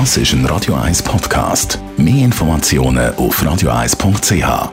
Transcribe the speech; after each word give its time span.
Das 0.00 0.16
ist 0.16 0.32
ein 0.32 0.44
Radio 0.46 0.74
1 0.74 1.04
Podcast. 1.04 1.78
Mehr 1.96 2.24
Informationen 2.24 3.14
auf 3.14 3.40
radio1.ch. 3.40 4.72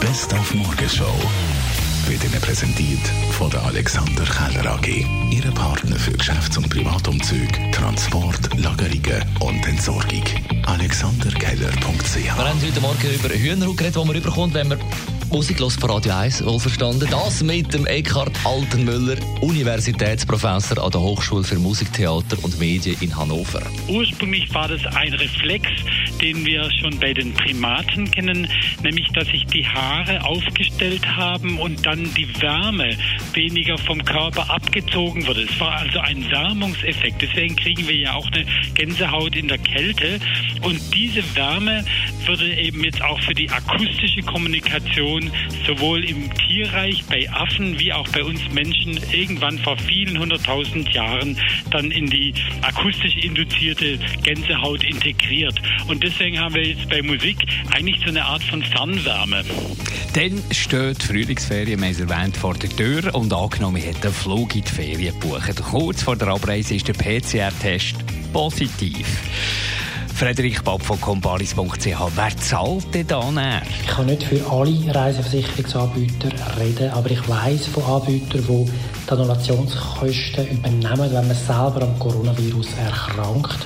Best 0.00 0.34
auf 0.34 0.52
Morgenshow 0.52 1.14
wird 2.08 2.24
Ihnen 2.24 2.40
präsentiert 2.40 3.06
von 3.38 3.48
der 3.50 3.62
Alexander 3.66 4.24
Keller 4.24 4.72
AG. 4.72 5.06
Ihre 5.30 5.52
Partner 5.52 5.94
für 5.94 6.10
Geschäfts- 6.10 6.58
und 6.58 6.68
Privatumzüge, 6.70 7.70
Transport, 7.70 8.52
Lagerungen 8.58 9.24
und 9.38 9.64
Entsorgung. 9.68 10.24
AlexanderKeller.ch 10.66 12.16
Wir 12.16 12.36
haben 12.36 12.60
heute 12.60 12.80
Morgen 12.80 13.14
über 13.14 13.28
Hühnerhaut 13.28 13.76
geredet, 13.76 13.94
die 14.02 14.06
man 14.08 14.16
überkommt, 14.16 14.54
wenn 14.54 14.66
man 14.66 14.80
Musik 15.32 15.60
los 15.60 15.76
von 15.76 15.90
Radio 15.90 16.12
1, 16.12 16.44
wohl 16.44 16.60
verstanden. 16.60 17.08
Das 17.10 17.42
mit 17.42 17.72
dem 17.72 17.86
Eckhard 17.86 18.30
Altenmüller, 18.44 19.16
Universitätsprofessor 19.40 20.84
an 20.84 20.90
der 20.90 21.00
Hochschule 21.00 21.42
für 21.42 21.58
Musik, 21.58 21.90
Theater 21.94 22.36
und 22.42 22.58
Medien 22.58 22.98
in 23.00 23.16
Hannover. 23.16 23.62
Ursprünglich 23.88 24.52
war 24.52 24.68
das 24.68 24.84
ein 24.94 25.14
Reflex, 25.14 25.66
den 26.20 26.44
wir 26.44 26.70
schon 26.78 26.98
bei 26.98 27.14
den 27.14 27.32
Primaten 27.32 28.10
kennen, 28.10 28.46
nämlich 28.82 29.08
dass 29.14 29.26
sich 29.28 29.46
die 29.46 29.66
Haare 29.66 30.22
aufgestellt 30.22 31.06
haben 31.06 31.58
und 31.58 31.84
dann 31.86 32.12
die 32.14 32.28
Wärme 32.42 32.94
weniger 33.32 33.78
vom 33.78 34.04
Körper 34.04 34.50
abgezogen 34.50 35.26
wurde. 35.26 35.44
Es 35.44 35.58
war 35.58 35.78
also 35.78 35.98
ein 36.00 36.30
Wärmungseffekt. 36.30 37.22
Deswegen 37.22 37.56
kriegen 37.56 37.88
wir 37.88 37.96
ja 37.96 38.12
auch 38.12 38.30
eine 38.32 38.44
Gänsehaut 38.74 39.34
in 39.34 39.48
der 39.48 39.58
Kälte. 39.58 40.20
Und 40.62 40.80
diese 40.94 41.22
Wärme 41.34 41.84
würde 42.26 42.54
eben 42.54 42.84
jetzt 42.84 43.02
auch 43.02 43.20
für 43.20 43.34
die 43.34 43.50
akustische 43.50 44.22
Kommunikation 44.22 45.30
sowohl 45.66 46.04
im 46.04 46.32
Tierreich 46.34 47.02
bei 47.04 47.28
Affen 47.30 47.78
wie 47.78 47.92
auch 47.92 48.08
bei 48.08 48.22
uns 48.22 48.40
Menschen 48.52 48.98
irgendwann 49.12 49.58
vor 49.58 49.76
vielen 49.76 50.18
hunderttausend 50.18 50.88
Jahren 50.92 51.36
dann 51.70 51.90
in 51.90 52.06
die 52.06 52.32
akustisch 52.62 53.16
induzierte 53.16 53.98
Gänsehaut 54.22 54.84
integriert. 54.84 55.60
Und 55.88 56.02
deswegen 56.02 56.38
haben 56.38 56.54
wir 56.54 56.66
jetzt 56.66 56.88
bei 56.88 57.02
Musik 57.02 57.38
eigentlich 57.72 58.00
so 58.00 58.08
eine 58.08 58.24
Art 58.24 58.42
von 58.44 58.62
Fernwärme. 58.62 59.44
Dann 60.14 60.42
steht 60.50 61.02
Frühlingsferien, 61.02 61.80
wir 61.80 61.88
erwähnt, 61.88 62.36
vor 62.36 62.54
der 62.54 62.70
Tür 62.70 63.14
und 63.14 63.32
angenommen, 63.32 63.76
wir 63.76 63.84
hätten 63.84 64.12
Flug 64.12 64.54
in 64.54 64.62
die 64.62 64.70
Ferien 64.70 65.18
gebucht. 65.18 65.56
Kurz 65.62 66.02
vor 66.02 66.16
der 66.16 66.28
Abreise 66.28 66.74
ist 66.74 66.86
der 66.86 66.92
PCR-Test 66.92 67.96
positiv. 68.32 69.06
Frederik 70.22 70.62
Babb 70.62 70.80
von 70.84 71.00
comparis.ch. 71.00 71.84
Wer 72.14 72.36
zahlt 72.36 72.94
denn 72.94 73.08
da 73.08 73.28
näher? 73.32 73.60
Ich 73.68 73.88
kann 73.88 74.06
nicht 74.06 74.22
für 74.22 74.48
alle 74.48 74.94
Reiseversicherungsanbieter 74.94 76.30
reden, 76.60 76.90
aber 76.90 77.10
ich 77.10 77.28
weiß 77.28 77.66
von 77.66 77.82
Anbietern, 77.82 78.44
die 78.46 78.70
die 79.06 79.12
Annulationskosten 79.12 80.48
übernehmen, 80.48 81.12
wenn 81.12 81.26
man 81.26 81.36
selber 81.36 81.82
am 81.82 81.98
Coronavirus 81.98 82.68
erkrankt 82.84 83.58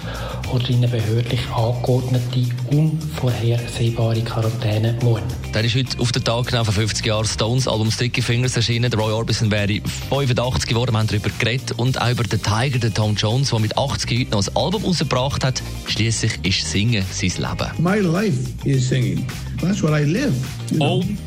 oder 0.53 0.69
in 0.69 0.77
eine 0.77 0.89
behördlich 0.89 1.41
angeordnete, 1.51 2.47
unvorhersehbare 2.71 4.21
Quarantäne 4.23 4.97
muss. 5.03 5.21
Der 5.53 5.65
ist 5.65 5.75
heute 5.75 5.99
auf 6.01 6.13
den 6.13 6.25
Tag 6.25 6.47
genau 6.47 6.65
vor 6.65 6.75
50 6.75 7.05
Jahren 7.05 7.27
Stones 7.27 7.67
Album 7.67 7.91
Sticky 7.91 8.23
Fingers 8.23 8.57
erschienen. 8.57 8.91
Der 8.91 9.01
Roy 9.01 9.13
Orbison 9.13 9.51
wäre 9.51 9.81
85 10.11 10.69
geworden. 10.69 10.93
Wir 10.93 10.99
haben 10.99 11.07
darüber 11.07 11.31
geredet 11.39 11.73
und 11.77 12.01
auch 12.01 12.11
über 12.11 12.25
den 12.25 12.43
Tiger, 12.43 12.79
den 12.79 12.95
Tom 12.95 13.15
Jones, 13.15 13.51
der 13.51 13.59
mit 13.59 13.77
80 13.77 14.21
heute 14.21 14.31
noch 14.31 14.47
ein 14.47 14.57
Album 14.57 14.85
rausgebracht 14.85 15.45
hat. 15.45 15.63
Schließlich 15.87 16.33
ist 16.43 16.71
Singen 16.71 17.05
sein 17.11 17.33
Leben. 17.39 17.71
My 17.79 17.99
life 17.99 18.39
is 18.65 18.89
singing. 18.89 19.27
That's 19.61 19.83
what 19.83 19.93
I 19.93 20.05
live. 20.05 20.35
You 20.71 20.77
know? 20.77 20.99
Und 20.99 21.19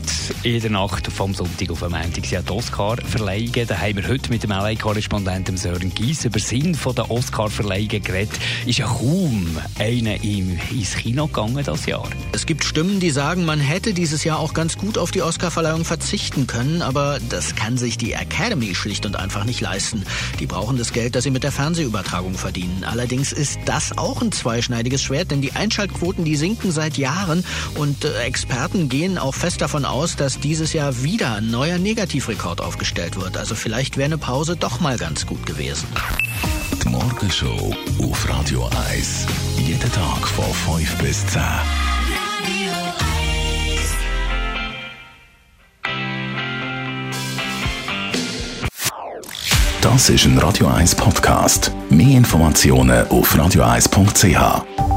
in 0.43 0.61
der 0.61 0.71
Nacht 0.71 1.07
vom 1.11 1.33
Sonntag 1.33 1.69
auf 1.69 1.79
den 1.79 1.91
Montag 1.91 2.25
sind 2.25 2.47
die 2.47 2.51
Oscar-Verleihungen. 2.51 3.67
Da 3.67 3.77
haben 3.77 3.97
wir 3.97 4.07
heute 4.07 4.29
mit 4.29 4.43
dem 4.43 4.51
LA-Korrespondenten 4.51 5.57
Sören 5.57 5.93
Gies 5.93 6.25
über 6.25 6.39
den 6.39 6.73
Sinn 6.73 6.77
der 6.95 7.11
Oscar-Verleihungen 7.11 8.01
geredet. 8.03 8.39
Ist 8.65 8.79
ja 8.79 8.87
kaum 8.87 9.57
einer 9.77 10.23
ins 10.23 10.95
Kino 10.95 11.27
gegangen 11.27 11.63
das 11.63 11.85
Jahr. 11.85 12.07
Es 12.31 12.45
gibt 12.45 12.63
Stimmen, 12.63 12.99
die 12.99 13.09
sagen, 13.09 13.45
man 13.45 13.59
hätte 13.59 13.93
dieses 13.93 14.23
Jahr 14.23 14.39
auch 14.39 14.53
ganz 14.53 14.77
gut 14.77 14.97
auf 14.97 15.11
die 15.11 15.21
Oscarverleihung 15.21 15.85
verzichten 15.85 16.47
können, 16.47 16.81
aber 16.81 17.19
das 17.29 17.55
kann 17.55 17.77
sich 17.77 17.97
die 17.97 18.13
Academy 18.13 18.75
schlicht 18.75 19.05
und 19.05 19.15
einfach 19.15 19.45
nicht 19.45 19.61
leisten. 19.61 20.03
Die 20.39 20.45
brauchen 20.45 20.77
das 20.77 20.93
Geld, 20.93 21.15
das 21.15 21.23
sie 21.23 21.31
mit 21.31 21.43
der 21.43 21.51
Fernsehübertragung 21.51 22.35
verdienen. 22.35 22.83
Allerdings 22.83 23.31
ist 23.31 23.59
das 23.65 23.97
auch 23.97 24.21
ein 24.21 24.31
zweischneidiges 24.31 25.01
Schwert, 25.01 25.31
denn 25.31 25.41
die 25.41 25.53
Einschaltquoten, 25.53 26.25
die 26.25 26.35
sinken 26.35 26.71
seit 26.71 26.97
Jahren 26.97 27.43
und 27.75 28.05
äh, 28.05 28.21
Experten 28.21 28.89
gehen 28.89 29.17
auch 29.17 29.33
fest 29.33 29.61
davon 29.61 29.85
aus, 29.85 30.15
dass 30.19 30.39
dieses 30.39 30.73
Jahr 30.73 31.01
wieder 31.01 31.35
ein 31.35 31.49
neuer 31.49 31.77
Negativrekord 31.77 32.61
aufgestellt 32.61 33.15
wird. 33.15 33.37
Also 33.37 33.55
vielleicht 33.55 33.97
wäre 33.97 34.05
eine 34.05 34.17
Pause 34.17 34.55
doch 34.55 34.79
mal 34.79 34.97
ganz 34.97 35.25
gut 35.25 35.45
gewesen. 35.45 35.87
Die 36.83 36.89
Morgenshow 36.89 37.73
auf 38.01 38.29
Radio 38.29 38.69
1. 38.91 39.25
Jeden 39.57 39.91
Tag 39.91 40.27
von 40.27 40.77
5 40.77 40.97
bis 40.97 41.25
10. 41.27 41.41
Das 49.81 50.09
ist 50.09 50.25
ein 50.25 50.37
Radio 50.37 50.67
1 50.67 50.95
Podcast. 50.95 51.71
Mehr 51.89 52.17
Informationen 52.17 53.07
auf 53.07 53.33
radio1.ch. 53.35 54.88